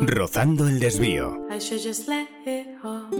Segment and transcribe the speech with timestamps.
[0.00, 1.46] Rozando el desvío.
[1.50, 3.10] I should just let it all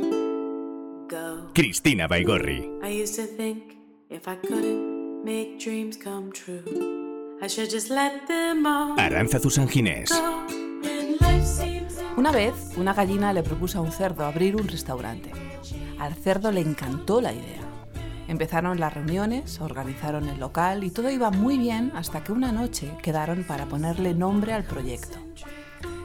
[1.09, 1.53] go.
[1.53, 2.67] Cristina Baigorri.
[2.83, 3.77] I used to think
[4.09, 6.65] if I couldn't make dreams come true,
[7.43, 10.11] I should just let them all Aranza Ginés.
[11.21, 15.31] life seems Una vez, una gallina le propuso a un cerdo abrir un restaurante.
[15.99, 17.74] Al cerdo le encantó la idea.
[18.29, 22.91] Empezaron las reuniones, organizaron el local y todo iba muy bien hasta que una noche
[23.03, 25.19] quedaron para ponerle nombre al proyecto.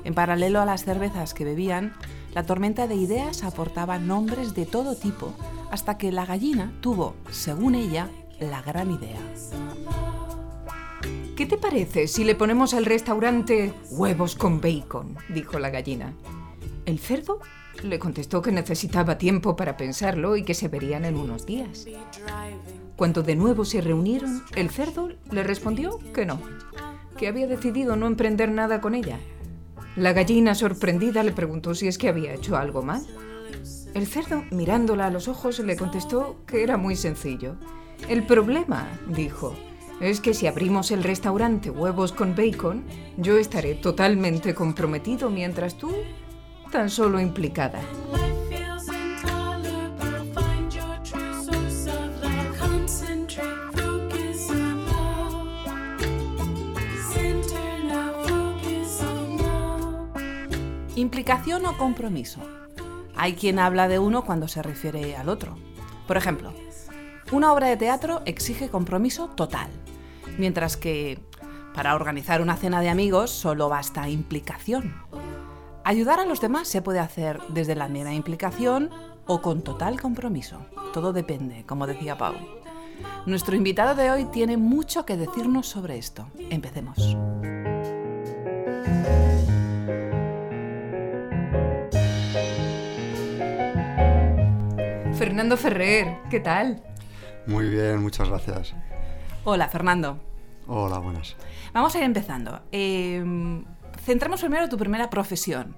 [0.04, 1.94] En paralelo a las cervezas que bebían,
[2.34, 5.34] la tormenta de ideas aportaba nombres de todo tipo
[5.72, 9.20] hasta que la gallina tuvo, según ella, la gran idea.
[11.36, 15.16] ¿Qué te parece si le ponemos al restaurante huevos con bacon?
[15.30, 16.14] dijo la gallina.
[16.86, 17.40] El cerdo
[17.84, 21.86] le contestó que necesitaba tiempo para pensarlo y que se verían en unos días.
[22.96, 26.40] Cuando de nuevo se reunieron, el cerdo le respondió que no,
[27.18, 29.20] que había decidido no emprender nada con ella.
[29.96, 33.06] La gallina, sorprendida, le preguntó si es que había hecho algo mal.
[33.94, 37.56] El cerdo, mirándola a los ojos, le contestó que era muy sencillo.
[38.08, 39.56] El problema, dijo,
[40.00, 42.84] es que si abrimos el restaurante Huevos con Bacon,
[43.18, 45.92] yo estaré totalmente comprometido mientras tú
[46.72, 47.82] tan solo implicada.
[60.96, 62.42] Implicación o compromiso.
[63.16, 65.56] Hay quien habla de uno cuando se refiere al otro.
[66.08, 66.54] Por ejemplo,
[67.32, 69.70] una obra de teatro exige compromiso total,
[70.38, 71.20] mientras que
[71.74, 74.94] para organizar una cena de amigos solo basta implicación.
[75.90, 78.92] Ayudar a los demás se puede hacer desde la mera implicación
[79.26, 80.60] o con total compromiso.
[80.94, 82.36] Todo depende, como decía Pau.
[83.26, 86.28] Nuestro invitado de hoy tiene mucho que decirnos sobre esto.
[86.52, 87.18] Empecemos.
[95.18, 96.84] Fernando Ferrer, ¿qué tal?
[97.48, 98.76] Muy bien, muchas gracias.
[99.44, 100.20] Hola, Fernando.
[100.68, 101.36] Hola, buenas.
[101.74, 102.62] Vamos a ir empezando.
[102.72, 103.64] Eh,
[104.10, 105.76] centremos primero tu primera profesión.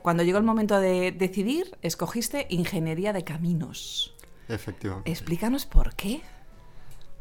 [0.00, 4.14] Cuando llegó el momento de decidir, escogiste ingeniería de caminos.
[4.48, 5.10] Efectivamente.
[5.10, 6.22] Explícanos por qué.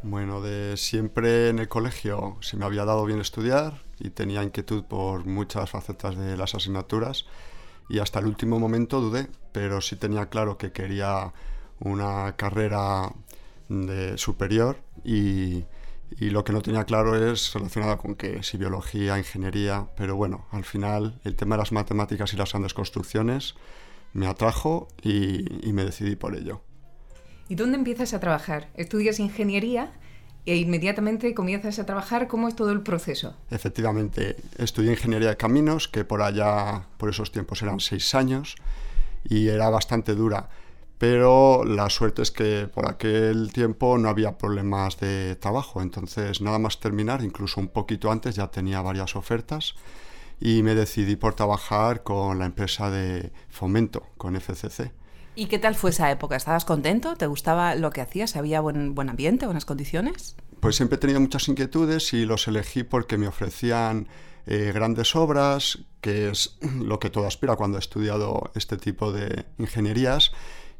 [0.03, 4.83] Bueno, de siempre en el colegio se me había dado bien estudiar y tenía inquietud
[4.83, 7.25] por muchas facetas de las asignaturas
[7.89, 11.33] y hasta el último momento dudé, pero sí tenía claro que quería
[11.79, 13.11] una carrera
[13.69, 15.63] de superior y,
[16.19, 20.45] y lo que no tenía claro es relacionado con que si biología, ingeniería, pero bueno,
[20.51, 23.55] al final el tema de las matemáticas y las grandes construcciones
[24.13, 26.61] me atrajo y, y me decidí por ello.
[27.49, 28.69] ¿Y dónde empiezas a trabajar?
[28.75, 29.91] ¿Estudias ingeniería
[30.45, 32.27] e inmediatamente comienzas a trabajar?
[32.27, 33.35] ¿Cómo es todo el proceso?
[33.49, 38.55] Efectivamente, estudié ingeniería de caminos, que por allá, por esos tiempos eran seis años,
[39.23, 40.49] y era bastante dura.
[41.03, 46.59] Pero la suerte es que por aquel tiempo no había problemas de trabajo, entonces nada
[46.59, 49.75] más terminar, incluso un poquito antes ya tenía varias ofertas
[50.39, 54.93] y me decidí por trabajar con la empresa de fomento, con FCC.
[55.35, 56.37] ¿Y qué tal fue esa época?
[56.37, 57.15] ¿Estabas contento?
[57.17, 58.37] ¿Te gustaba lo que hacías?
[58.37, 60.37] ¿Había buen, buen ambiente, buenas condiciones?
[60.61, 64.07] Pues siempre he tenido muchas inquietudes y los elegí porque me ofrecían
[64.45, 69.45] eh, grandes obras, que es lo que todo aspira cuando he estudiado este tipo de
[69.57, 70.31] ingenierías,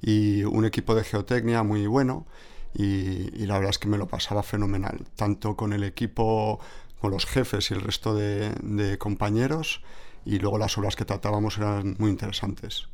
[0.04, 2.28] y un equipo de geotecnia muy bueno.
[2.76, 6.60] Y, y la verdad es que me lo pasaba fenomenal, tanto con el equipo,
[7.00, 9.82] con los jefes y el resto de, de compañeros,
[10.26, 12.88] y luego las obras que tratábamos eran muy interesantes.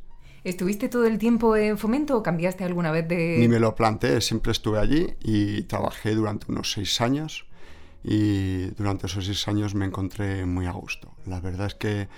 [0.44, 3.36] ¿Estuviste todo el tiempo en fomento o cambiaste alguna vez de...?
[3.38, 7.46] Ni me lo planteé, siempre estuve allí y trabajé durante unos seis años
[8.04, 11.12] y durante esos seis años me encontré muy a gusto.
[11.26, 12.08] La verdad es que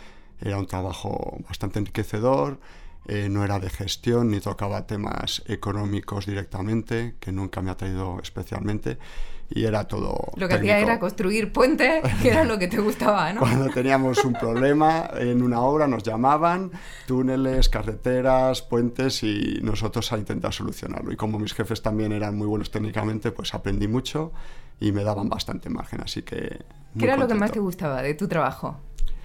[0.41, 2.59] era un trabajo bastante enriquecedor,
[3.07, 8.21] eh, no era de gestión ni tocaba temas económicos directamente, que nunca me ha traído
[8.23, 8.99] especialmente,
[9.51, 10.33] y era todo...
[10.37, 10.91] Lo que hacía técnico.
[10.91, 13.41] era construir puentes, que era lo que te gustaba, ¿no?
[13.41, 16.71] Cuando teníamos un problema en una obra nos llamaban,
[17.07, 21.13] túneles, carreteras, puentes y nosotros a intentar solucionarlo.
[21.13, 24.33] Y como mis jefes también eran muy buenos técnicamente, pues aprendí mucho
[24.81, 26.65] y me daban bastante margen, así que...
[26.99, 27.53] ¿Qué era lo que más contento.
[27.55, 28.79] te gustaba de tu trabajo?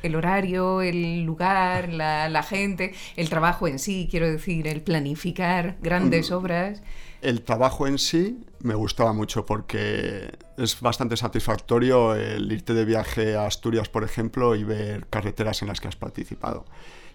[0.03, 5.77] El horario, el lugar, la, la gente, el trabajo en sí, quiero decir, el planificar
[5.81, 6.81] grandes obras.
[7.21, 13.35] El trabajo en sí me gustaba mucho porque es bastante satisfactorio el irte de viaje
[13.35, 16.65] a Asturias, por ejemplo, y ver carreteras en las que has participado.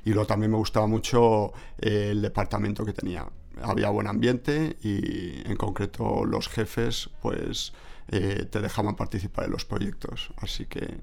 [0.05, 3.27] Y luego también me gustaba mucho el departamento que tenía.
[3.63, 7.73] Había buen ambiente y en concreto los jefes pues
[8.09, 10.33] eh, te dejaban participar en los proyectos.
[10.39, 10.99] Así que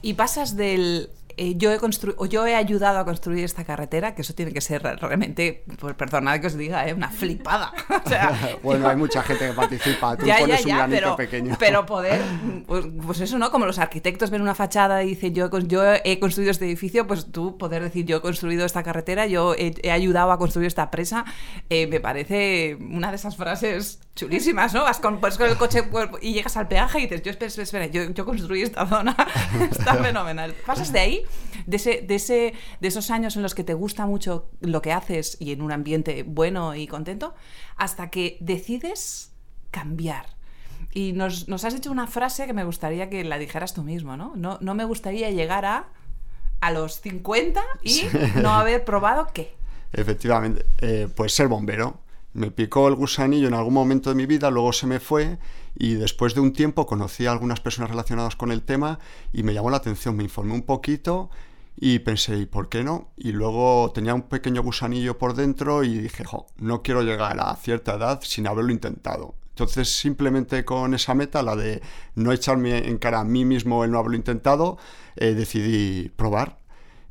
[0.00, 1.78] Y pasas del eh, yo, he
[2.16, 5.94] o yo he ayudado a construir esta carretera, que eso tiene que ser realmente, pues
[5.94, 7.72] perdonad que os diga, eh, una flipada.
[8.04, 11.00] o sea, bueno, hay mucha gente que participa, tú ya, ya, pones un ya, granito
[11.00, 11.56] pero, pequeño.
[11.58, 12.20] pero poder,
[12.66, 13.52] pues, pues eso, ¿no?
[13.52, 17.30] Como los arquitectos ven una fachada y dicen, yo, yo he construido este edificio, pues
[17.30, 20.90] tú poder decir, yo he construido esta carretera, yo he, he ayudado a construir esta
[20.90, 21.24] presa,
[21.70, 24.82] eh, me parece una de esas frases chulísimas, ¿no?
[24.82, 27.62] Vas con, vas con el coche pues, y llegas al peaje y dices, yo espera,
[27.62, 29.16] espera, yo, yo construí esta zona,
[29.70, 30.54] está fenomenal.
[30.66, 31.24] Pasas de ahí,
[31.66, 34.92] de, ese, de, ese, de esos años en los que te gusta mucho lo que
[34.92, 37.34] haces y en un ambiente bueno y contento,
[37.76, 39.32] hasta que decides
[39.70, 40.26] cambiar.
[40.92, 44.16] Y nos, nos has dicho una frase que me gustaría que la dijeras tú mismo,
[44.16, 44.32] ¿no?
[44.36, 45.88] No, no me gustaría llegar a,
[46.60, 48.02] a los 50 y
[48.40, 49.54] no haber probado qué.
[49.92, 52.00] Efectivamente, eh, pues ser bombero.
[52.34, 55.38] Me picó el gusanillo en algún momento de mi vida, luego se me fue
[55.80, 58.98] y después de un tiempo conocí a algunas personas relacionadas con el tema
[59.32, 61.30] y me llamó la atención, me informé un poquito
[61.76, 63.12] y pensé, ¿y por qué no?
[63.16, 66.24] Y luego tenía un pequeño gusanillo por dentro y dije,
[66.56, 69.36] no quiero llegar a cierta edad sin haberlo intentado.
[69.50, 71.80] Entonces, simplemente con esa meta, la de
[72.16, 74.78] no echarme en cara a mí mismo el no haberlo intentado,
[75.14, 76.58] eh, decidí probar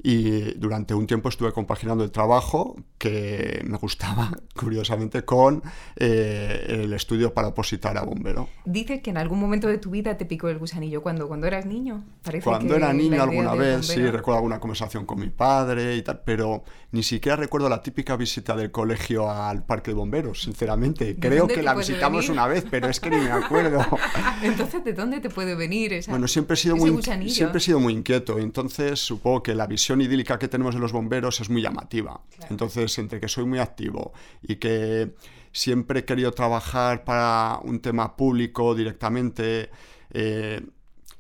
[0.08, 5.62] y durante un tiempo estuve compaginando el trabajo que me gustaba, curiosamente, con
[5.98, 8.48] eh, el estudio para opositar a bombero.
[8.64, 11.02] Dices que en algún momento de tu vida te picó el gusanillo.
[11.02, 11.28] ¿Cuándo?
[11.28, 12.06] ¿Cuando eras niño?
[12.24, 16.02] Parece Cuando que era niño alguna vez, sí, recuerdo alguna conversación con mi padre y
[16.04, 16.64] tal, pero
[16.94, 21.18] ni siquiera recuerdo la típica visita del colegio al parque de bomberos, sinceramente.
[21.20, 22.32] Creo que la visitamos venir?
[22.32, 23.86] una vez, pero es que ni me acuerdo.
[24.42, 27.34] Entonces, ¿de dónde te puede venir esa, Bueno, siempre he sido muy gusanillo?
[27.34, 30.92] siempre he sido muy inquieto, entonces supongo que la visión idílica que tenemos de los
[30.92, 32.22] bomberos es muy llamativa.
[32.50, 35.16] Entonces, entre que soy muy activo y que
[35.52, 39.70] siempre he querido trabajar para un tema público directamente,
[40.12, 40.62] eh,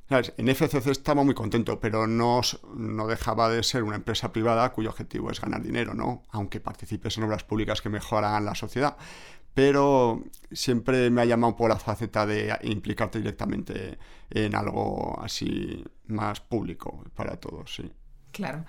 [0.09, 0.33] ¿sabes?
[0.37, 2.41] en FCC estaba muy contento, pero no,
[2.75, 6.23] no dejaba de ser una empresa privada cuyo objetivo es ganar dinero, ¿no?
[6.29, 8.97] Aunque participes en obras públicas que mejoran la sociedad.
[9.53, 13.97] Pero siempre me ha llamado por la faceta de implicarte directamente
[14.29, 17.91] en algo así más público para todos, sí.
[18.37, 18.65] Claro.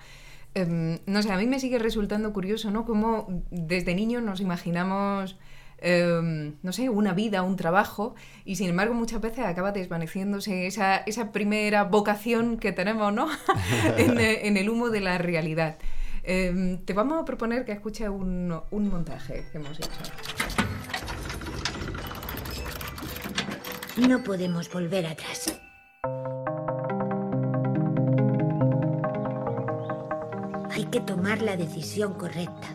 [0.55, 2.83] Em, no sé, a mí me sigue resultando curioso, ¿no?
[2.83, 5.37] Cómo desde niños nos imaginamos,
[5.77, 11.31] em, no sé, una vida, un trabajo, y sin embargo muchas veces acaba desvaneciéndose esa,
[11.31, 13.27] primera vocación que tenemos, ¿no?
[13.97, 15.77] en, eh, en el humo de la realidad.
[16.23, 20.01] Em, te vamos a proponer que escuches un montaje que hemos hecho.
[24.07, 25.59] No podemos volver atrás.
[30.89, 32.67] Que tomar la decisión correcta.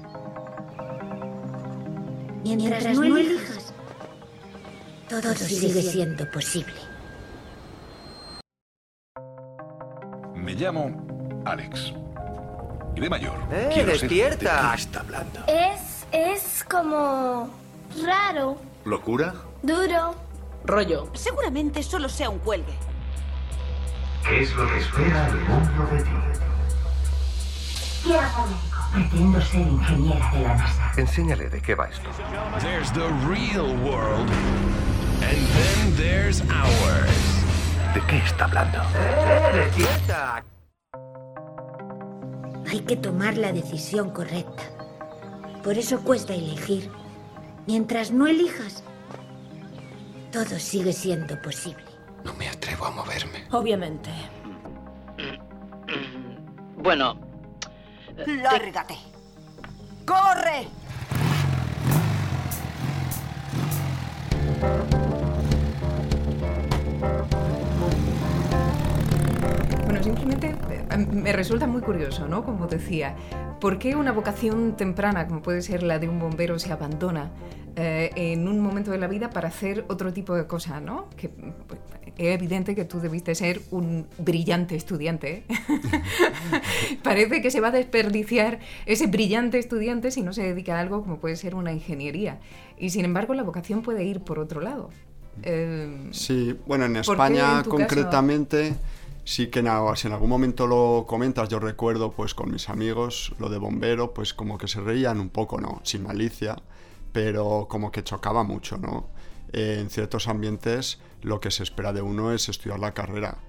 [2.45, 3.73] Mientras, no elijas,
[5.09, 6.75] todo, sigue siendo posible.
[10.35, 11.93] Me llamo Alex.
[12.97, 13.35] Y de mayor.
[13.51, 14.63] ¡Eh, quiero ser- despierta!
[14.63, 15.41] ¿De qué está hablando?
[15.49, 17.49] Es, es como
[18.05, 19.35] raro, ¿Locura?
[19.63, 20.15] duro.
[20.67, 21.11] Rollo.
[21.15, 22.73] Seguramente solo sea un cuelgue.
[24.27, 26.11] ¿Qué es lo que espera el mundo de ti?
[28.05, 28.79] Quiero ser médico.
[28.93, 30.93] Pretendo ser ingeniera de la NASA.
[30.97, 32.11] Enséñale de qué va esto.
[32.61, 34.31] There's the real world.
[35.23, 37.45] And then there's ours.
[37.95, 38.79] ¿De qué está hablando?
[38.95, 39.71] ¡Eh!
[42.71, 44.65] Hay que tomar la decisión correcta.
[45.63, 46.91] Por eso cuesta elegir.
[47.67, 48.85] Mientras no elijas,
[50.31, 51.85] todo sigue siendo posible.
[52.23, 53.45] No me atrevo a moverme.
[53.51, 54.11] Obviamente.
[56.77, 57.24] Bueno.
[58.17, 58.97] Lárgate.
[60.07, 60.67] ¡Corre!
[70.25, 72.45] Simplemente eh, me resulta muy curioso, ¿no?
[72.45, 73.15] Como decía,
[73.61, 77.31] ¿por qué una vocación temprana, como puede ser la de un bombero, se abandona
[77.77, 81.11] eh, en un momento de la vida para hacer otro tipo de cosa, ¿no?
[81.19, 81.79] Que pues,
[82.17, 85.45] es evidente que tú debiste ser un brillante estudiante.
[85.47, 85.57] ¿eh?
[87.03, 91.03] Parece que se va a desperdiciar ese brillante estudiante si no se dedica a algo
[91.03, 92.41] como puede ser una ingeniería.
[92.79, 94.89] Y sin embargo, la vocación puede ir por otro lado.
[95.43, 98.75] Eh, Sí, bueno, en ¿Por qué España en tu caso?
[99.25, 103.35] Sí que nada, si en algún momento lo comentas, yo recuerdo pues con mis amigos
[103.39, 105.81] lo de bombero, pues como que se reían un poco, ¿no?
[105.85, 106.57] Sin malicia,
[107.13, 109.09] pero como que chocaba mucho, ¿no?
[109.53, 113.45] Eh, en ciertos ambientes lo que se espera de uno es estudiar la carrera.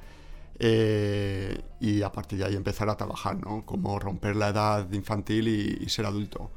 [0.59, 3.65] eh, y a partir de ahí empezar a trabajar, ¿no?
[3.65, 6.51] Como romper la edad infantil y, y ser adulto.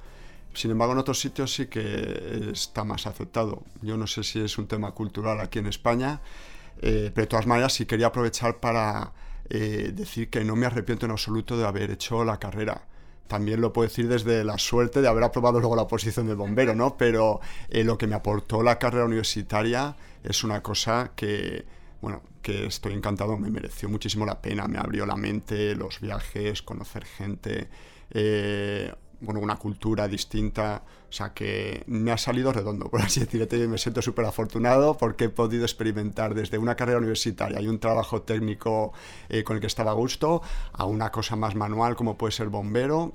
[0.54, 3.62] Sin embargo, en otros sitios sí que está más aceptado.
[3.82, 6.20] Yo no sé si es un tema cultural aquí en España,
[6.80, 9.12] eh, pero de todas maneras sí quería aprovechar para
[9.50, 12.82] eh, decir que no me arrepiento en absoluto de haber hecho la carrera.
[13.28, 16.74] También lo puedo decir desde la suerte de haber aprobado luego la posición de bombero,
[16.74, 16.96] ¿no?
[16.96, 21.64] Pero eh, lo que me aportó la carrera universitaria es una cosa que,
[22.00, 26.62] bueno, que estoy encantado, me mereció muchísimo la pena, me abrió la mente, los viajes,
[26.62, 27.68] conocer gente,
[28.10, 33.68] eh, bueno, una cultura distinta, o sea que me ha salido redondo, por así decirlo,
[33.68, 38.22] me siento súper afortunado porque he podido experimentar desde una carrera universitaria y un trabajo
[38.22, 38.92] técnico
[39.28, 42.48] eh, con el que estaba a gusto, a una cosa más manual como puede ser
[42.48, 43.14] bombero,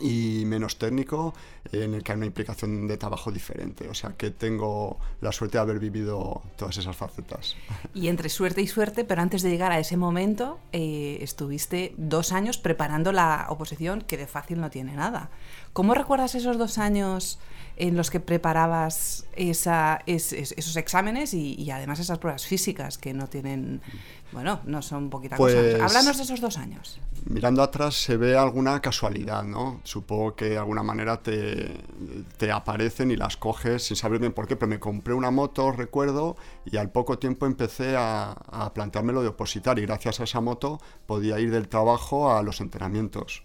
[0.00, 1.34] y menos técnico,
[1.72, 3.88] en el que hay una implicación de trabajo diferente.
[3.88, 7.56] O sea que tengo la suerte de haber vivido todas esas facetas.
[7.94, 12.32] Y entre suerte y suerte, pero antes de llegar a ese momento, eh, estuviste dos
[12.32, 15.30] años preparando la oposición, que de fácil no tiene nada.
[15.72, 17.38] ¿Cómo recuerdas esos dos años
[17.76, 22.98] en los que preparabas esa, es, es, esos exámenes y, y, además esas pruebas físicas
[22.98, 23.80] que no tienen,
[24.32, 25.84] bueno, no son poquita pues, cosa?
[25.84, 27.00] Háblanos de esos dos años.
[27.24, 29.80] Mirando atrás se ve alguna casualidad, ¿no?
[29.84, 31.80] Supongo que de alguna manera te,
[32.36, 35.72] te aparecen y las coges sin saber bien por qué, pero me compré una moto,
[35.72, 40.40] recuerdo, y al poco tiempo empecé a, a planteármelo de opositar y gracias a esa
[40.40, 43.42] moto podía ir del trabajo a los entrenamientos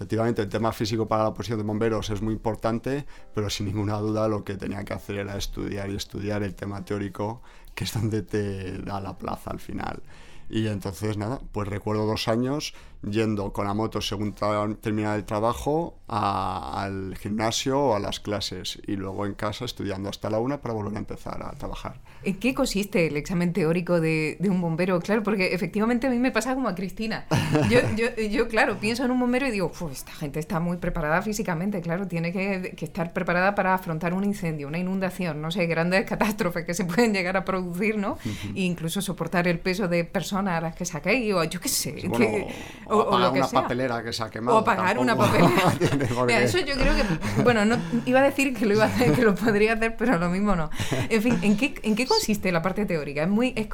[0.00, 3.98] efectivamente el tema físico para la posición de bomberos es muy importante, pero sin ninguna
[3.98, 7.42] duda lo que tenía que hacer era estudiar y estudiar el tema teórico,
[7.74, 10.02] que es donde te da la plaza al final.
[10.48, 14.34] Y entonces, nada, pues recuerdo dos años yendo con la moto según
[14.80, 20.08] terminar el trabajo a, al gimnasio o a las clases y luego en casa estudiando
[20.08, 22.00] hasta la una para volver a empezar a trabajar.
[22.22, 25.00] ¿En qué consiste el examen teórico de, de un bombero?
[25.00, 27.26] Claro, porque efectivamente a mí me pasa como a Cristina.
[27.70, 31.22] Yo, yo, yo claro, pienso en un bombero y digo, esta gente está muy preparada
[31.22, 35.66] físicamente, claro, tiene que, que, estar preparada para afrontar un incendio, una inundación, no sé,
[35.66, 38.18] grandes catástrofes que se pueden llegar a producir, ¿no?
[38.54, 42.02] E incluso soportar el peso de personas a las que saquéis, o yo qué sé.
[42.06, 42.48] Bueno, que,
[42.90, 43.62] o, o pagar una sea.
[43.62, 44.58] papelera que se ha quemado.
[44.58, 45.72] O pagar una papelera.
[46.26, 49.12] Mira, eso yo creo que, bueno, no, iba a decir que lo iba a hacer,
[49.12, 50.70] que lo podría hacer, pero lo mismo no.
[51.08, 53.22] En fin, ¿en qué, en qué consiste la parte teórica?
[53.22, 53.68] Es muy, es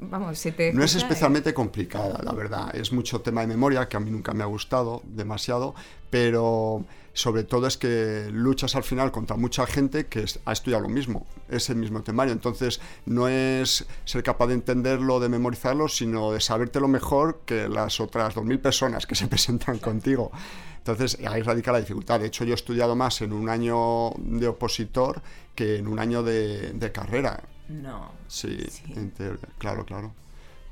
[0.00, 2.74] vamos, se te No es especialmente complicada, la verdad.
[2.74, 5.74] Es mucho tema de memoria que a mí nunca me ha gustado demasiado,
[6.10, 10.88] pero sobre todo es que luchas al final contra mucha gente que ha estudiado lo
[10.88, 12.32] mismo, es el mismo temario.
[12.32, 18.00] Entonces, no es ser capaz de entenderlo, de memorizarlo, sino de sabértelo mejor que las
[18.00, 20.30] otras 2.000 personas que se presentan contigo.
[20.78, 22.20] Entonces, ahí radica la dificultad.
[22.20, 25.20] De hecho, yo he estudiado más en un año de opositor
[25.54, 27.42] que en un año de, de carrera.
[27.68, 28.12] No.
[28.28, 29.12] Sí, sí.
[29.16, 30.12] Teoría, claro, claro.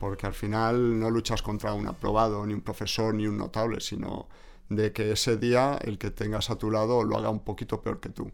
[0.00, 4.26] Porque al final no luchas contra un aprobado, ni un profesor, ni un notable, sino
[4.68, 8.00] de que ese día el que tengas a tu lado lo haga un poquito peor
[8.00, 8.30] que tú.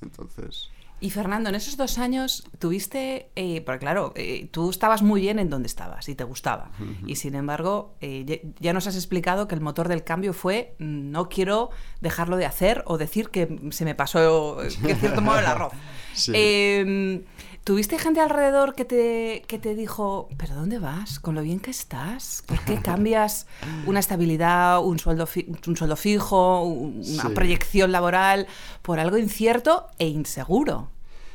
[0.00, 0.71] Entonces...
[1.02, 5.40] Y Fernando, en esos dos años tuviste, eh, porque claro, eh, tú estabas muy bien
[5.40, 6.70] en donde estabas y te gustaba.
[6.78, 7.10] Uh -huh.
[7.10, 10.76] Y sin embargo, eh, ya, ya, nos has explicado que el motor del cambio fue
[10.78, 15.40] no quiero dejarlo de hacer o decir que se me pasó, que en cierto modo,
[15.40, 15.72] el arroz.
[16.14, 16.30] Sí.
[16.34, 17.22] Em,
[17.64, 21.20] ¿Tuviste gente alrededor que te, que te dijo, pero ¿dónde vas?
[21.20, 22.42] Con lo bien que estás.
[22.46, 23.46] ¿Por qué cambias
[23.86, 27.28] una estabilidad, un sueldo, fi un sueldo fijo, una sí.
[27.34, 28.46] proyección laboral
[28.82, 30.91] por algo incierto e inseguro?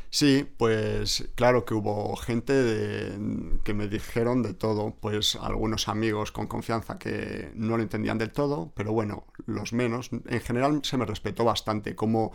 [0.10, 6.32] Sí, pues claro que hubo gente de, que me dijeron de todo, pues algunos amigos
[6.32, 10.10] con confianza que no lo entendían del todo, pero bueno, los menos.
[10.12, 12.32] En general se me respetó bastante, como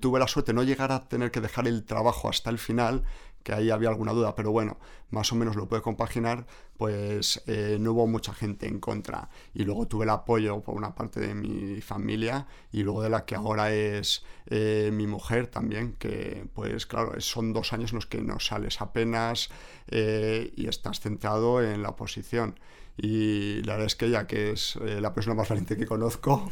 [0.00, 3.04] tuve la suerte de no llegar a tener que dejar el trabajo hasta el final,
[3.42, 4.78] que ahí había alguna duda, pero bueno,
[5.10, 6.46] más o menos lo puede compaginar,
[6.76, 9.28] pues eh, no hubo mucha gente en contra.
[9.54, 13.24] Y luego tuve el apoyo por una parte de mi familia y luego de la
[13.24, 18.06] que ahora es eh, mi mujer también, que pues claro, son dos años en los
[18.06, 19.50] que no sales apenas
[19.88, 22.58] eh, y estás centrado en la posición.
[23.04, 26.48] Y la verdad es que ella, que es eh, la persona más valiente que conozco,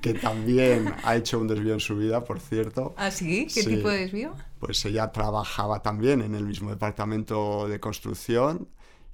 [0.00, 2.92] que también ha hecho un desvío en su vida, por cierto.
[2.96, 3.46] ¿Ah, sí?
[3.46, 4.34] ¿Qué sí, tipo de desvío?
[4.58, 8.68] Pues ella trabajaba también en el mismo departamento de construcción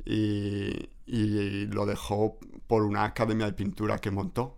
[0.07, 4.58] y, y lo dejó por una academia de pintura que montó.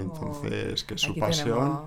[0.00, 1.82] Entonces, que es su Aquí pasión.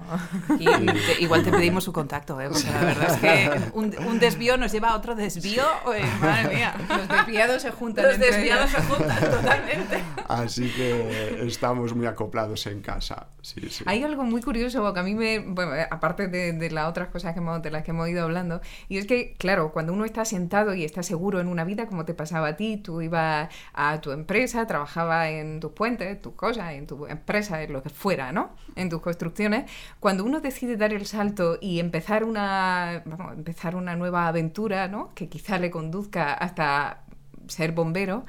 [0.59, 2.49] Y, te, igual te pedimos su contacto, ¿eh?
[2.49, 5.63] porque la verdad es que un, un desvío nos lleva a otro desvío.
[5.95, 8.05] Eh, madre mía, los desviados se juntan.
[8.05, 10.03] Los desviados se juntan totalmente.
[10.27, 13.27] Así que estamos muy acoplados en casa.
[13.41, 13.83] Sí, sí.
[13.87, 15.39] Hay algo muy curioso que a mí me.
[15.39, 18.61] Bueno, aparte de, de las otras cosas que hemos, de las que hemos ido hablando,
[18.87, 22.05] y es que, claro, cuando uno está sentado y está seguro en una vida, como
[22.05, 26.73] te pasaba a ti, tú ibas a tu empresa, trabajabas en tus puentes, tus cosas,
[26.73, 28.49] en tu empresa, en lo que fuera, ¿no?
[28.75, 33.95] En tus construcciones, cuando uno decide dar el salto y empezar una, vamos, empezar una
[33.95, 35.13] nueva aventura, ¿no?
[35.13, 37.03] Que quizá le conduzca hasta
[37.47, 38.25] ser bombero,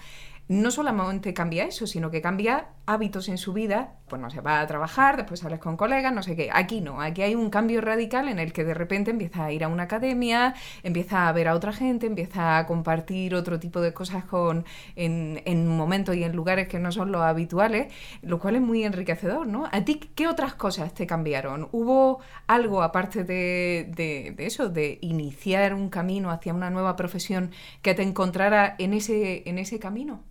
[0.49, 4.61] no solamente cambia eso, sino que cambia hábitos en su vida, pues no se va
[4.61, 6.51] a trabajar, después sales con colegas, no sé qué.
[6.53, 9.65] Aquí no, aquí hay un cambio radical en el que de repente empieza a ir
[9.65, 13.95] a una academia, empieza a ver a otra gente, empieza a compartir otro tipo de
[13.95, 14.65] cosas con,
[14.97, 18.85] en, en momentos y en lugares que no son los habituales, lo cual es muy
[18.85, 19.69] enriquecedor, ¿no?
[19.71, 21.69] ¿A ti qué otras cosas te cambiaron?
[21.73, 27.51] ¿Hubo algo aparte de, de, de eso, de iniciar un camino hacia una nueva profesión
[27.83, 30.23] que te encontrara en ese, en ese camino?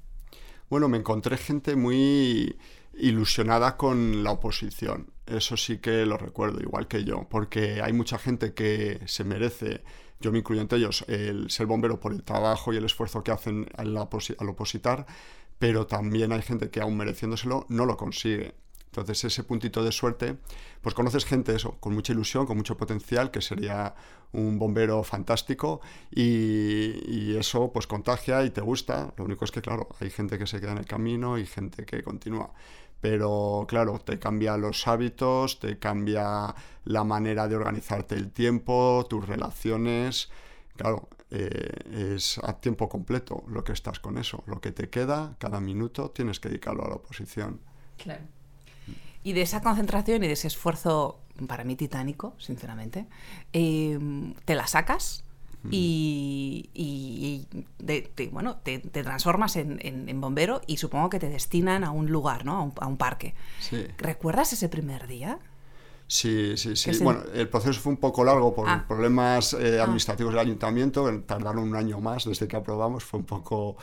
[0.72, 2.56] Bueno, me encontré gente muy
[2.94, 5.12] ilusionada con la oposición.
[5.25, 9.84] Eso sí que lo recuerdo, igual que yo, porque hay mucha gente que se merece,
[10.22, 13.32] yo me incluyo entre ellos, el ser bombero por el trabajo y el esfuerzo que
[13.32, 15.06] hacen al, opositar,
[15.60, 18.54] pero también hay gente que aún mereciéndoselo no lo consigue.
[18.91, 20.36] Entonces ese puntito de suerte,
[20.81, 23.95] pues conoces gente eso, con mucha ilusión, con mucho potencial, que sería
[24.33, 25.79] un bombero fantástico
[26.12, 29.13] y, eso pues contagia y te gusta.
[29.15, 31.86] Lo único es que claro, hay gente que se queda en el camino y gente
[31.86, 32.51] que continúa.
[33.00, 39.25] Pero claro, te cambia los hábitos, te cambia la manera de organizarte el tiempo, tus
[39.25, 40.29] relaciones.
[40.75, 44.43] Claro, eh, es a tiempo completo lo que estás con eso.
[44.48, 47.62] Lo que te queda, cada minuto, tienes que dedicarlo a la oposición.
[47.98, 48.40] Claro.
[49.24, 53.08] Y de esa concentración y de ese esfuerzo, para mí titánico, sinceramente,
[53.54, 54.00] eh,
[54.46, 55.24] te la sacas
[55.70, 57.46] y, y,
[57.78, 61.84] de, te, bueno, te, te transformas en, en, en, bombero y supongo que te destinan
[61.84, 62.56] a un lugar, ¿no?
[62.56, 63.36] A un, a un parque.
[63.60, 63.86] Sí.
[63.98, 65.40] ¿Recuerdas ese primer día?
[66.08, 66.92] Sí, sí, sí.
[67.01, 68.84] Bueno, el proceso fue un poco largo por ah.
[68.86, 70.40] problemas eh, administrativos ah.
[70.40, 73.78] del ayuntamiento, tardaron un año más desde que aprobamos, fue un poco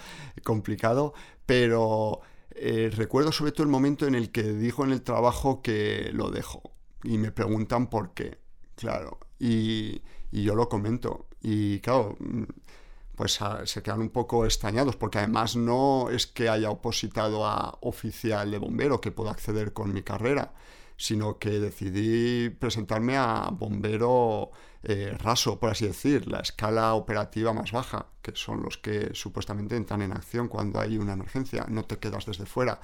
[0.45, 1.15] complicado,
[1.47, 6.11] pero eh, recuerdo sobre todo el momento en el que dijo en el trabajo que
[6.13, 6.63] lo dejo
[7.05, 8.39] y me preguntan por qué,
[8.75, 11.27] claro, y, yo lo comento.
[11.41, 12.17] Y claro,
[13.15, 17.79] pues a, se quedan un poco extrañados porque además no es que haya opositado a
[17.81, 20.53] oficial de bombero que pueda acceder con mi carrera,
[20.99, 24.51] sino que decidí presentarme a bombero
[24.83, 29.77] eh, raso, por así decir, la escala operativa más baja, que son los que supuestamente
[29.77, 32.81] entran en acción cuando hay una emergencia, no te quedas desde fuera,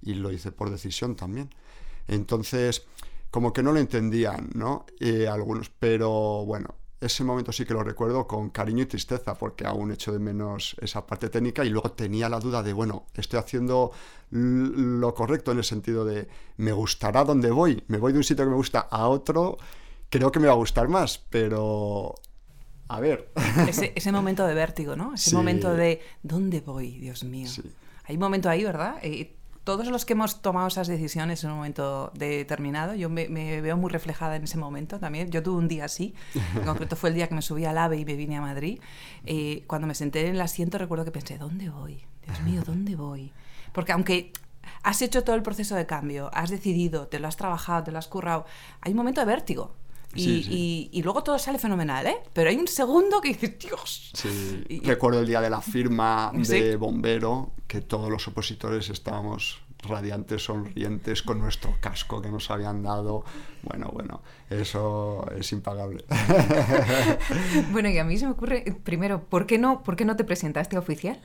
[0.00, 1.50] y lo hice por decisión también.
[2.06, 2.86] Entonces,
[3.32, 4.86] como que no lo entendían, ¿no?
[5.00, 9.66] Eh, algunos, pero bueno, ese momento sí que lo recuerdo con cariño y tristeza, porque
[9.66, 13.38] aún echo de menos esa parte técnica y luego tenía la duda de, bueno, estoy
[13.38, 13.92] haciendo
[14.30, 18.44] lo correcto en el sentido de, me gustará donde voy, me voy de un sitio
[18.44, 19.58] que me gusta a otro,
[20.08, 22.14] creo que me va a gustar más, pero...
[22.88, 23.32] A ver.
[23.68, 25.14] Ese, ese momento de vértigo, ¿no?
[25.14, 25.36] Ese sí.
[25.36, 27.48] momento de, ¿dónde voy, Dios mío?
[27.48, 27.62] Sí.
[28.04, 28.98] Hay un momento ahí, ¿verdad?
[29.02, 29.35] Eh,
[29.66, 33.90] todos los que hemos tomado esas decisiones en un momento determinado, yo me, veo muy
[33.90, 35.28] reflejada en ese momento también.
[35.32, 36.14] Yo tuve un día así,
[36.54, 38.78] en concreto fue el día que me subí al AVE y me vine a Madrid.
[39.24, 42.00] Eh, cuando me senté en el asiento recuerdo que pensé, ¿dónde voy?
[42.24, 43.32] Dios mío, ¿dónde voy?
[43.72, 44.32] Porque aunque
[44.84, 47.98] has hecho todo el proceso de cambio, has decidido, te lo has trabajado, te lo
[47.98, 48.46] has currado,
[48.82, 49.74] hay un momento de vértigo.
[50.16, 50.50] Y, sí, sí.
[50.52, 52.18] Y, y, luego todo sale fenomenal, ¿eh?
[52.32, 54.10] Pero hay un segundo que dices, Dios.
[54.14, 54.64] Sí.
[54.68, 60.44] Y, Recuerdo el día de la firma de bombero, que todos los opositores estábamos radiantes,
[60.44, 63.24] sonrientes, con nuestro casco que nos habían dado.
[63.62, 66.04] Bueno, bueno, eso es impagable.
[67.70, 70.24] bueno, y a mí se me ocurre, primero, ¿por qué no, por qué no te
[70.24, 71.20] presentaste oficial?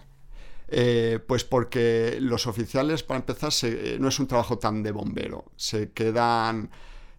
[0.73, 5.45] Eh, pues porque los oficiales, para empezar, se, no es un trabajo tan de bombero.
[5.58, 6.69] Se quedan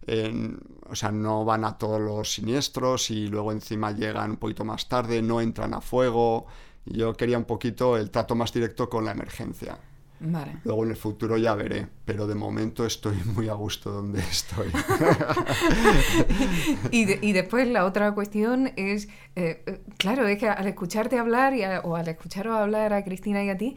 [0.07, 4.65] en, o sea, no van a todos los siniestros y luego encima llegan un poquito
[4.65, 6.45] más tarde, no entran a fuego.
[6.85, 9.77] Yo quería un poquito el trato más directo con la emergencia.
[10.25, 10.53] Vale.
[10.63, 14.71] Luego en el futuro ya veré, pero de momento estoy muy a gusto donde estoy.
[16.91, 21.53] y, de, y, después la otra cuestión es, eh, claro, es que al escucharte hablar
[21.53, 23.75] y a, o al escucharos hablar a Cristina y a ti,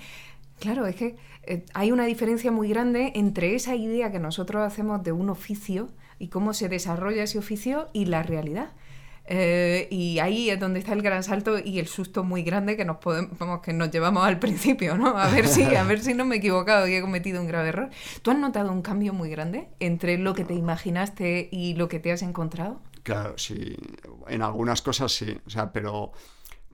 [0.58, 5.02] claro, es que eh, hay una diferencia muy grande entre esa idea que nosotros hacemos
[5.02, 8.70] de un oficio y cómo se desarrolla ese oficio y la realidad.
[9.28, 12.84] Eh, y ahí es donde está el gran salto y el susto muy grande que
[12.84, 15.18] nos podemos, que nos llevamos al principio, ¿no?
[15.18, 17.70] A ver si, a ver si no me he equivocado y he cometido un grave
[17.70, 17.90] error.
[18.22, 21.98] ¿Tú has notado un cambio muy grande entre lo que te imaginaste y lo que
[21.98, 22.80] te has encontrado?
[23.02, 23.76] Claro, sí.
[24.28, 25.36] En algunas cosas sí.
[25.44, 26.12] O sea, pero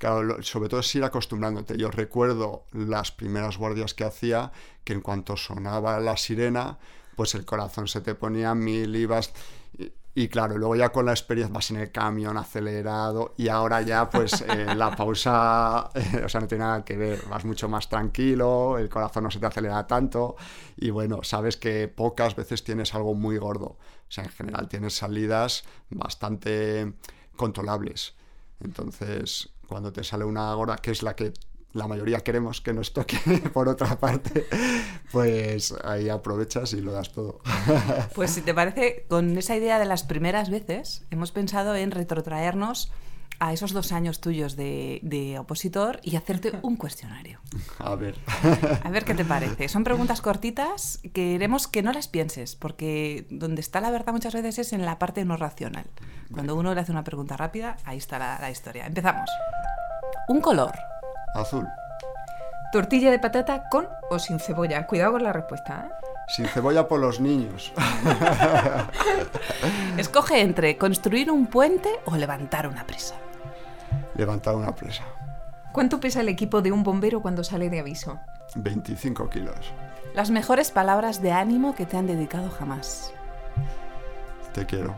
[0.03, 1.79] claro, sobre todo es ir acostumbrándote.
[1.79, 4.51] Yo recuerdo las primeras guardias que hacía,
[4.83, 6.79] que en cuanto sonaba la sirena,
[7.15, 9.33] pues el corazón se te ponía mil, ibas...
[9.79, 13.81] Y, y claro, luego ya con la experiencia vas en el camión acelerado y ahora
[13.83, 17.69] ya pues eh, la pausa, eh, o sea, no tiene nada que ver, vas mucho
[17.69, 20.35] más tranquilo, el corazón no se te acelera tanto
[20.77, 24.97] y bueno, sabes que pocas veces tienes algo muy gordo, o sea, en general tienes
[24.97, 26.93] salidas bastante
[27.37, 28.15] controlables.
[28.61, 31.33] Entonces, cuando te sale una gorda, que es la que
[31.73, 33.19] la mayoría queremos que nos toque
[33.53, 34.47] por otra parte,
[35.11, 37.41] pues ahí aprovechas y lo das todo.
[38.15, 42.93] Pues si te parece, con esa idea de las primeras veces, hemos pensado en retrotraernos
[43.43, 47.41] a esos dos años tuyos de, de opositor y hacerte un cuestionario.
[47.81, 48.15] A ver.
[48.85, 49.69] A ver qué te parece.
[49.69, 54.61] Son preguntas cortitas, queremos que no las pienses, porque donde está la verdad muchas veces
[54.61, 55.87] es en la parte no racional.
[56.33, 58.87] Cuando uno le hace una pregunta rápida, ahí está la, la historia.
[58.87, 59.29] Empezamos.
[60.29, 60.73] Un color.
[61.35, 61.67] Azul.
[62.71, 64.87] ¿Tortilla de patata con o sin cebolla?
[64.87, 65.89] Cuidado con la respuesta.
[65.91, 66.07] ¿eh?
[66.29, 67.73] Sin cebolla por los niños.
[69.99, 73.17] Escoge entre construir un puente o levantar una presa.
[74.15, 75.05] Levantar una presa.
[75.73, 78.21] ¿Cuánto pesa el equipo de un bombero cuando sale de aviso?
[78.57, 79.73] 25 kilos.
[80.15, 83.15] Las mejores palabras de ánimo que te han dedicado jamás.
[84.53, 84.95] Te quiero.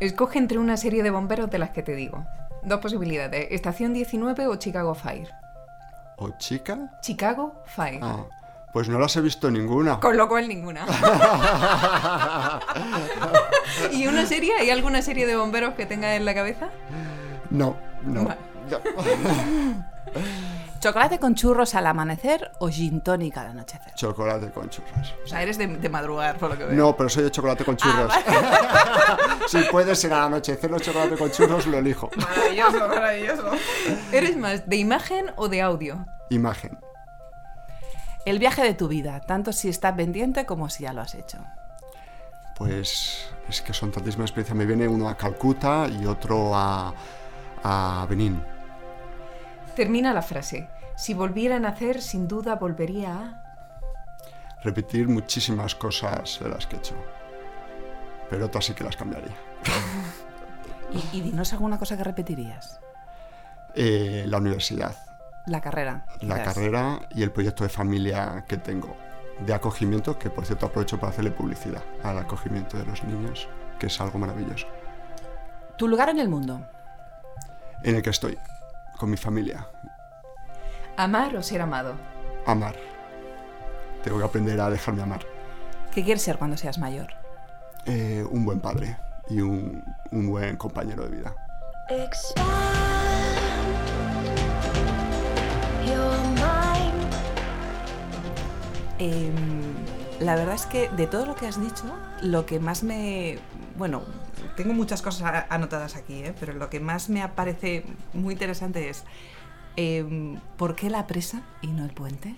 [0.00, 2.26] Escoge entre una serie de bomberos de las que te digo.
[2.62, 5.30] Dos posibilidades, Estación 19 o Chicago Fire.
[6.18, 6.98] ¿O chica?
[7.00, 8.00] Chicago Fire.
[8.02, 8.26] Ah,
[8.74, 9.98] pues no las he visto ninguna.
[9.98, 10.84] Con lo cual ninguna.
[13.92, 14.52] ¿Y una serie?
[14.58, 16.68] ¿Hay alguna serie de bomberos que tengas en la cabeza?
[17.50, 18.24] No, no.
[18.24, 18.50] Vale.
[20.80, 23.92] ¿Chocolate con churros al amanecer o gin tonic al anochecer?
[23.94, 25.14] Chocolate con churros.
[25.24, 26.74] O sea, eres de, de madrugar, por lo que veo.
[26.74, 28.10] No, pero soy de chocolate con churros.
[29.46, 32.08] si puede ser al anochecer los chocolate con churros, lo elijo.
[32.16, 33.50] Maravilloso, maravilloso.
[34.10, 36.06] ¿Eres más de imagen o de audio?
[36.30, 36.78] Imagen.
[38.24, 41.38] El viaje de tu vida, tanto si está pendiente como si ya lo has hecho.
[42.56, 44.56] Pues es que son tantísimas experiencias.
[44.56, 46.94] Me viene uno a Calcuta y otro a,
[47.62, 48.42] a Benín.
[49.76, 50.68] Termina la frase.
[50.96, 53.42] Si volviera a nacer, sin duda volvería a...
[54.62, 56.94] Repetir muchísimas cosas de las que he hecho.
[58.28, 59.34] Pero otras sí que las cambiaría.
[60.92, 62.80] Y, y dinos alguna cosa que repetirías.
[63.76, 64.96] Eh, la universidad,
[65.46, 66.04] La carrera.
[66.20, 66.54] la quizás.
[66.54, 68.96] carrera y el proyecto de familia que tengo.
[69.46, 73.86] De acogimiento, que por cierto aprovecho para hacerle publicidad al acogimiento de los niños, que
[73.86, 74.66] es algo maravilloso.
[75.76, 76.60] Tu lugar en el mundo.
[77.82, 78.38] En el que estoy,
[78.98, 79.66] con mi familia.
[80.96, 81.94] Amar o ser amado.
[82.46, 82.76] Amar.
[84.04, 85.20] Tengo que aprender a dejarme amar.
[85.92, 87.08] ¿Qué quieres ser cuando seas mayor?
[87.86, 88.96] Eh, un buen padre
[89.28, 91.34] y un, un buen compañero de vida.
[99.00, 99.74] Em,
[100.20, 101.84] la verdad es que de todo lo que has dicho,
[102.22, 103.38] lo que más me...
[103.76, 104.02] Bueno,
[104.56, 106.34] tengo muchas cosas anotadas aquí, ¿eh?
[106.38, 109.04] pero lo que más me parece muy interesante es
[109.76, 112.34] em, ¿por qué la presa y no el puente?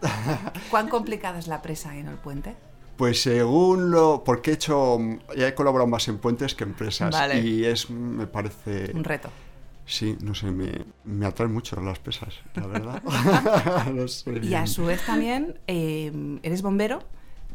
[0.70, 2.56] ¿Cuán complicada es la presa y no el puente?
[2.96, 4.24] Pues según lo...
[4.24, 4.98] Porque he hecho...
[5.36, 7.10] Ya he colaborado más en puentes que en empresas.
[7.10, 7.40] Vale.
[7.40, 8.92] Y es, me parece...
[8.94, 9.30] Un reto.
[9.90, 13.02] Sí, no sé, me, me atraen mucho las pesas, la verdad.
[13.92, 17.00] No sé Y a su vez también em, eres bombero,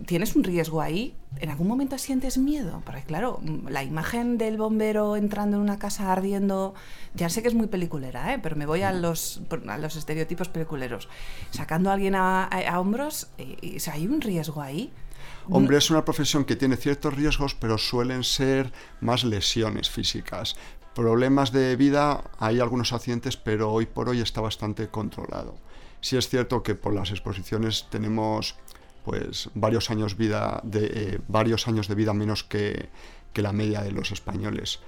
[0.06, 1.16] tienes un riesgo ahí.
[1.38, 2.82] ¿En algún momento sientes miedo?
[2.86, 6.74] Porque claro, la imagen del bombero entrando en una casa ardiendo,
[7.14, 8.40] ya sé que es muy peliculera, ¿eh?
[8.44, 11.08] pero me voy a los, a los estereotipos peliculeros.
[11.52, 14.92] Sacando a alguien a, a- a hombros, eh, ¿hay un riesgo ahí?
[15.50, 20.56] Hombre, es una profesión que tiene ciertos riesgos, pero suelen ser más lesiones físicas.
[20.96, 25.56] Problemas de vida, hay algunos accidentes, pero hoy por hoy está bastante controlado.
[26.00, 28.56] Sí es cierto que por las exposiciones tenemos
[29.04, 32.88] pues varios años vida de eh, varios años de vida menos que,
[33.34, 34.80] que la media de los españoles.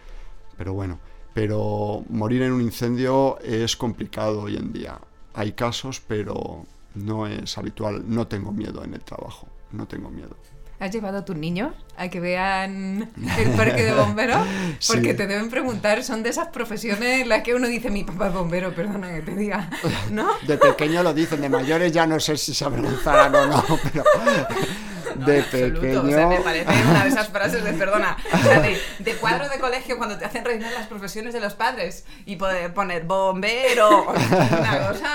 [0.57, 0.99] Pero bueno,
[1.33, 5.01] pero morir en un incendio es complicado hoy en día.
[5.33, 6.65] Hay casos, pero
[6.95, 8.05] no es habitual.
[8.07, 9.49] No tengo miedo en el trabajo.
[9.73, 10.37] No tengo miedo.
[10.79, 13.09] ¿Has llevado a tus niños a que vean
[13.39, 14.37] el parque de bomberos?
[14.87, 15.17] Porque Sí.
[15.17, 18.33] te deben preguntar, son de esas profesiones en las que uno dice, mi papá es
[18.33, 19.69] bombero, perdona que te diga,
[20.11, 20.27] ¿no?
[20.47, 24.03] De pequeño lo dicen, de mayores ya no sé si se avergonzarán o no, pero
[25.15, 26.01] de pequeño...
[26.03, 28.17] O sea, me parece una de esas frases de perdona.
[28.33, 31.53] O sea, de, de cuadro de colegio cuando te hacen rellenar las profesiones de los
[31.53, 34.07] padres y poder poner bombero.
[34.11, 35.09] Una cosa.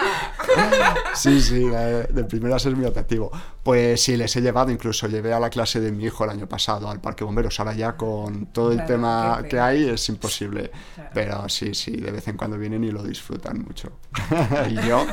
[1.15, 3.31] Sí, sí, la de, primeras es muy atractivo.
[3.63, 6.49] Pues sí, les he llevado, incluso llevé a la clase de mi hijo el año
[6.49, 7.59] pasado al Parque Bomberos.
[7.61, 9.67] Ahora ya con todo el Claro, tema que pena.
[9.67, 10.71] hay es imposible.
[10.95, 11.11] Claro.
[11.15, 13.93] Pero sí, sí, de vez en cuando vienen y lo disfrutan mucho.
[14.71, 15.07] y yo...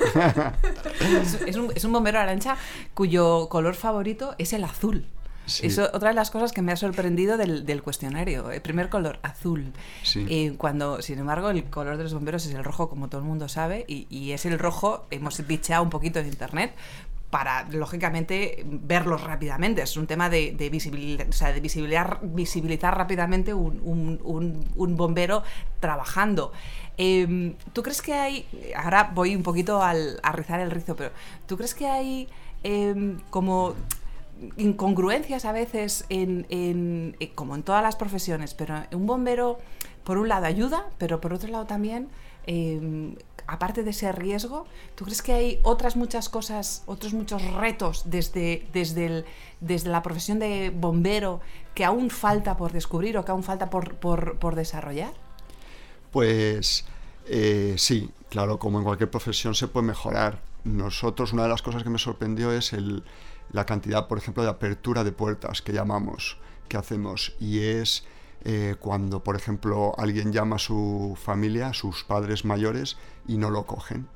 [1.22, 2.58] Es, es un, es un bombero arancha
[2.94, 5.06] cuyo color favorito es el azul.
[5.46, 5.66] Sí.
[5.66, 8.52] Es otra de las cosas que me ha sorprendido del, del cuestionario.
[8.52, 9.74] El primer color, azul.
[10.04, 10.26] Sí.
[10.30, 13.28] Eh, cuando, sin embargo, el color de los bomberos es el rojo, como todo el
[13.28, 16.76] mundo sabe, y, y es el rojo, hemos bicheado un poquito en internet,
[17.32, 19.82] para, lógicamente, verlos rápidamente.
[19.82, 24.66] Es un tema de, de, visibil- o sea, de visibilizar, visibilizar rápidamente un, un- un-
[24.76, 25.42] un bombero
[25.80, 26.52] trabajando.
[26.98, 31.12] Em, ¿Tú crees que hay, ahora voy un poquito al, a rizar el rizo, pero
[31.48, 32.28] ¿tú crees que hay
[32.64, 33.74] em, como
[34.58, 39.58] incongruencias a veces en, en- eh, como en todas las profesiones, pero un bombero
[40.04, 42.08] por un lado ayuda, pero por otro lado también,
[42.48, 43.16] eh,
[43.48, 48.66] aparte de ese riesgo, ¿tú crees que hay otras muchas cosas, otros muchos retos desde,
[48.74, 49.26] desde,
[49.60, 51.42] desde la profesión de bombero
[51.76, 55.14] que aún falta por descubrir o que aún falta por, por- por desarrollar?
[56.12, 56.86] Pues
[57.28, 60.40] eh, sí, claro, como en cualquier profesión se puede mejorar.
[60.64, 63.04] Nosotros, una de las cosas que me sorprendió es el-
[63.52, 67.36] la cantidad, por ejemplo, de apertura de puertas que llamamos, que hacemos.
[67.40, 68.06] Y es
[68.46, 73.50] eh, cuando, por ejemplo, alguien llama a su familia, a sus padres mayores, y no
[73.50, 74.08] lo cogen.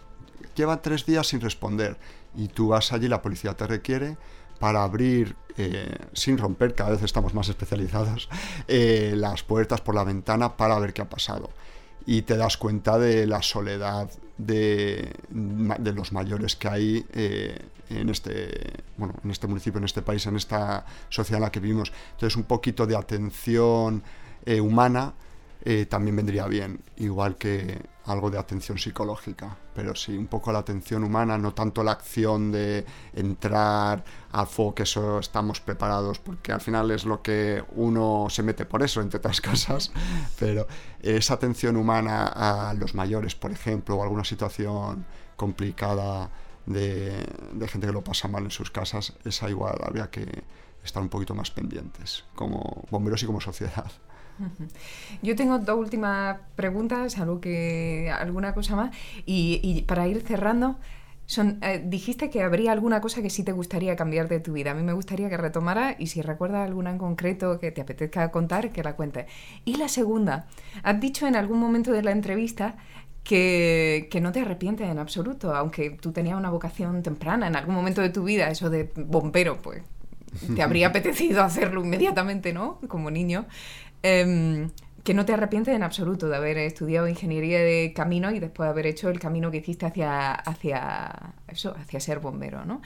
[0.56, 1.98] Llevan tres días sin responder.
[2.36, 4.18] Y tú vas allí, la policía te requiere
[4.60, 8.30] para abrir, eh, sin romper, cada vez estamos más especializados,
[8.68, 11.50] eh, las puertas por la ventana para ver qué ha pasado.
[12.06, 18.10] Y te das cuenta de la soledad de, de los mayores que hay eh, en,
[18.10, 21.92] este, bueno, en este municipio, en este país, en esta sociedad en la que vivimos.
[22.12, 24.04] Entonces un poquito de atención
[24.46, 25.14] eh, humana
[25.66, 30.60] eh, también vendría bien, igual que algo de atención psicológica, pero sí, un poco la
[30.60, 36.52] atención humana, no tanto la acción de entrar al fuego, que eso estamos preparados, porque
[36.52, 39.94] al final es lo que uno se mete por eso, entre otras cosas,
[40.38, 40.68] pero
[41.02, 45.06] esa atención humana a los mayores, por ejemplo, o alguna situación
[45.38, 46.30] complicada
[46.66, 50.44] de, de gente que lo pasa mal en sus casas, esa igual habría que
[50.84, 53.90] estar un poquito más pendientes, como bomberos y como sociedad.
[55.22, 60.78] Yo tengo dos últimas preguntas, algo que alguna cosa más, y, y para ir cerrando,
[61.26, 64.72] son, eh, dijiste que habría alguna cosa que sí te gustaría cambiar de tu vida.
[64.72, 68.30] A mí me gustaría que retomara y si recuerdas alguna en concreto que te apetezca
[68.32, 69.26] contar, que la cuentes.
[69.66, 70.48] Y la segunda,
[70.84, 72.76] has dicho en algún momento de la entrevista
[73.24, 77.76] que, que no te arrepientes en absoluto, aunque tú tenías una vocación temprana en algún
[77.76, 79.82] momento de tu vida, eso de bombero, pues
[80.56, 82.80] te habría apetecido hacerlo inmediatamente, ¿no?
[82.88, 83.46] Como niño.
[84.04, 84.70] Em,
[85.04, 88.86] que no te arrepientes en absoluto de haber estudiado ingeniería de camino y después haber
[88.88, 92.82] hecho el camino que hiciste hacia, hacia eso, hacia ser bombero, ¿no?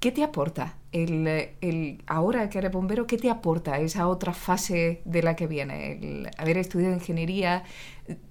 [0.00, 1.26] ¿Qué te aporta el,
[1.62, 3.06] el ahora que eres bombero?
[3.06, 5.92] ¿Qué te aporta esa otra fase de la que viene?
[5.92, 7.64] El haber estudiado ingeniería,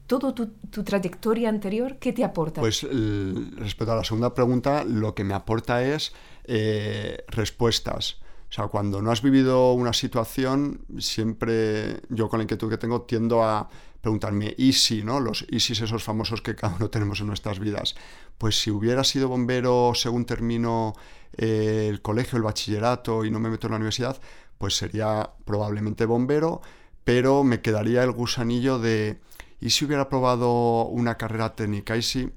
[0.06, 2.62] todo tu, tu trayectoria anterior, ¿qué te aporta?
[2.62, 8.20] Pues el- respecto a la segunda pregunta, lo que me aporta es eh, respuestas.
[8.54, 13.02] O sea, cuando no has vivido una situación, siempre yo con la inquietud que tengo
[13.02, 13.68] tiendo a
[14.00, 15.20] preguntarme, ¿y si, no?
[15.20, 17.96] Los ISIS esos famosos que cada uno tenemos en nuestras vidas.
[18.38, 20.94] Pues si hubiera sido bombero según termino
[21.36, 24.22] eh, el colegio, el bachillerato y no me meto en la universidad,
[24.60, 26.62] pues sería probablemente bombero,
[27.04, 29.20] pero me quedaría el gusanillo de,
[29.62, 31.98] ¿y si hubiera probado una carrera técnica?
[31.98, 32.30] ¿Y si...?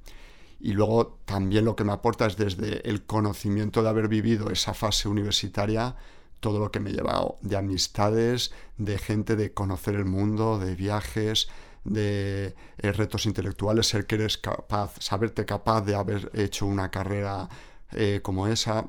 [0.61, 4.75] Y luego también lo que me aporta es desde el conocimiento de haber vivido esa
[4.75, 5.97] fase universitaria,
[6.40, 10.75] todo lo que me he llevado de amistades, de gente, de conocer el mundo, de
[10.75, 11.49] viajes,
[11.85, 17.49] de eh, retos intelectuales, ser que eres capaz, saberte capaz de haber hecho una carrera
[17.92, 18.85] eh, como esa.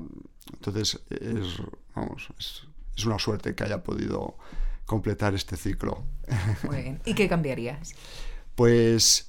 [0.52, 1.58] Entonces, es,
[1.94, 2.62] vamos, es,
[2.96, 4.36] es una suerte que haya podido
[4.86, 6.02] completar este ciclo.
[6.64, 7.00] Muy bien.
[7.04, 7.94] ¿Y qué cambiarías?
[8.56, 9.27] Pues,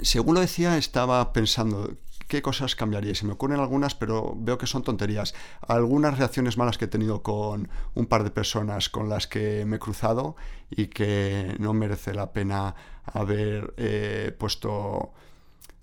[0.00, 1.96] según lo decía, estaba pensando
[2.32, 3.14] qué cosas cambiaría.
[3.14, 5.34] Se me ocurren algunas, pero veo que son tonterías.
[5.68, 9.76] Algunas reacciones malas que he tenido con un par de personas con las que me
[9.76, 10.34] he cruzado
[10.70, 12.74] y que no merece la pena
[13.04, 15.12] haber eh, puesto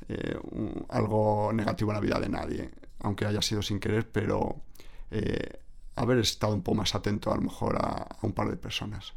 [0.08, 0.40] eh,
[0.90, 4.56] algo negativo en la vida de nadie, aunque haya sido sin querer, pero
[5.12, 5.60] eh,
[5.96, 9.14] haber estado un poco más atento a lo mejor a un par de personas.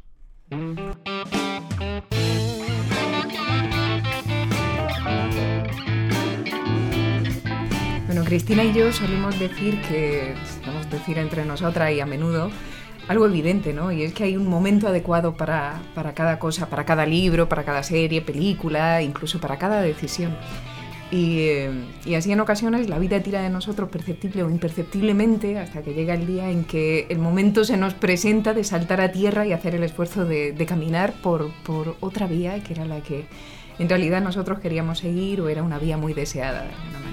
[8.33, 12.49] Cristina y yo solemos decir que, solemos decir entre nosotras y a menudo,
[13.07, 13.91] algo evidente, ¿no?
[13.91, 17.63] Y es que hay un momento adecuado para, para cada cosa, para cada libro, para
[17.63, 20.35] cada serie, película, incluso para cada decisión.
[21.11, 21.45] Y,
[22.05, 26.15] y así en ocasiones la vida tira de nosotros perceptible o imperceptiblemente hasta que llega
[26.15, 29.75] el día en que el momento se nos presenta de saltar a tierra y hacer
[29.75, 33.25] el esfuerzo de, de caminar por, por otra vía que era la que
[33.77, 37.12] en realidad nosotros queríamos seguir o era una vía muy deseada de alguna manera.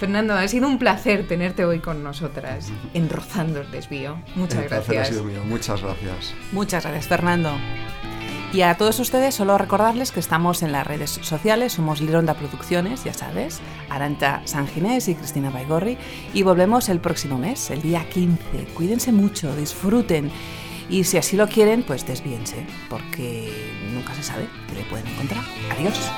[0.00, 4.16] Fernando, ha sido un placer tenerte hoy con nosotras en Rozando el Desvío.
[4.34, 5.08] Muchas El placer ha gracias.
[5.08, 5.42] sido mío.
[5.44, 6.34] Muchas gracias.
[6.52, 7.52] Muchas gracias, Fernando.
[8.54, 13.04] Y a todos ustedes solo recordarles que estamos en las redes sociales, somos Lironda Producciones,
[13.04, 13.60] ya sabes,
[13.90, 15.98] Aranta Sanginés y Cristina Baigorri,
[16.32, 18.68] y volvemos el próximo mes, el día 15.
[18.72, 20.30] Cuídense mucho, disfruten,
[20.88, 23.52] y si así lo quieren, pues desvíense, porque
[23.92, 25.44] nunca se sabe qué le pueden encontrar.
[25.78, 26.10] Adiós.